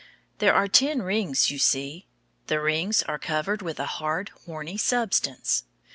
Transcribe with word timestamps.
There 0.39 0.55
are 0.55 0.67
ten 0.67 1.03
rings, 1.03 1.51
you 1.51 1.59
see. 1.59 2.07
The 2.47 2.59
rings 2.59 3.03
are 3.03 3.19
covered 3.19 3.61
with 3.61 3.79
a 3.79 3.85
hard, 4.01 4.29
horny 4.47 4.77
substance. 4.79 5.65